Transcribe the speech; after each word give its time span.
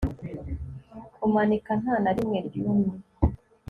Kumanika 1.19 1.71
nta 1.81 1.95
na 2.03 2.11
rimwe 2.15 2.37
ryumye 2.47 2.93